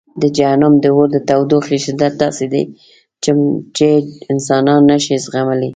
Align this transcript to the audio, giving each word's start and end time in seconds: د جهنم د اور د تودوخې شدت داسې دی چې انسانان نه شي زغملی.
د 0.21 0.23
جهنم 0.37 0.73
د 0.83 0.85
اور 0.93 1.07
د 1.15 1.17
تودوخې 1.29 1.77
شدت 1.85 2.13
داسې 2.23 2.45
دی 2.53 2.63
چې 3.75 3.87
انسانان 4.33 4.81
نه 4.91 4.97
شي 5.05 5.15
زغملی. 5.25 5.69